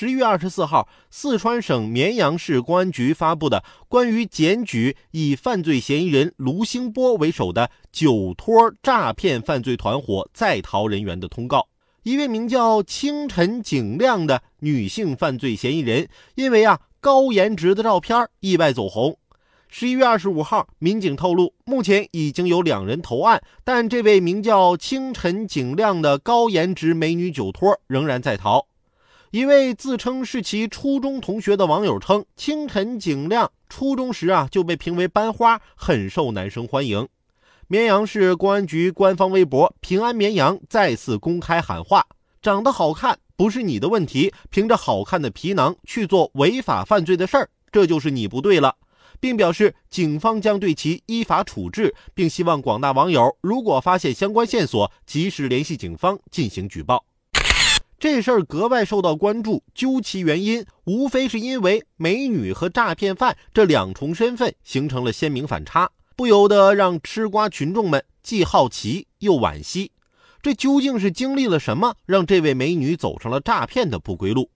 [0.00, 11.66] 十一月二十四号，四川省绵阳市公安局发布的关于检举以犯罪嫌疑人卢兴波为首的酒托诈骗犯罪团伙在逃人员的通告。
[12.04, 19.18] 一位名叫清晨景亮的女性犯罪嫌疑人，因为啊高颜值的照片意外走红。
[19.68, 28.67] 十一月二十五号，民警透露，目前已经有两人投案，但这位名叫清晨景亮的高颜值美女酒托仍然在逃。
[29.30, 37.06] 一位自称是其初中同学的网友称，清晨景亮初中时啊就被评为班花，很受男生欢迎。
[37.66, 42.06] 绵阳市公安局官方微博“平安绵阳”再次公开喊话：
[42.40, 48.76] 长得好看不是你的问题，凭着好看的皮囊去做违法犯罪的事儿，这就是你不对了，
[49.20, 57.04] 并表示警方将对其依法处置，并希望广大网友如果发现相关线索，及时联系警方进行举报。
[58.00, 69.90] 这事儿格外受到关注，究其原因，无非是因为美女和诈骗犯这两重身份形成了鲜明反差，不由得让吃瓜群众们既好奇又惋惜。
[70.40, 74.48] 这究竟是经历了什么，让这位美女走上了诈骗的不归路？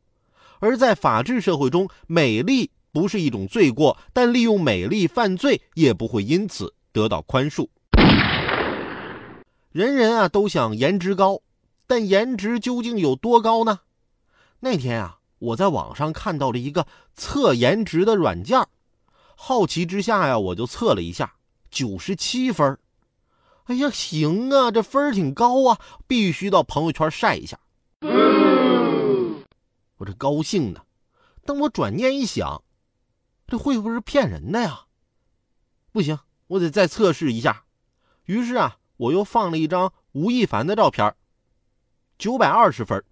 [0.60, 7.66] 而在法治社会中，美丽不是一种罪过，但利用美丽犯罪也不会因此得到宽恕。
[9.72, 11.40] 人人啊都想颜值高。
[11.86, 13.80] 但颜值究竟有多高呢？
[14.60, 18.66] 那天啊，我在网上看到了一个测颜值的软件，
[19.36, 21.34] 好奇之下呀，我就测了一下，
[21.70, 22.78] 九十七分。
[23.64, 27.58] 哎呀，行啊，这分儿挺高啊，必须到朋友圈晒一下。
[29.98, 30.82] 我这高兴呢，
[31.44, 32.62] 但我转念一想，
[33.46, 34.86] 这会不会是骗人的呀？
[35.92, 37.64] 不行，我得再测试一下。
[38.24, 41.14] 于是啊，我又放了一张吴亦凡的照片。
[42.22, 43.02] 九百二十分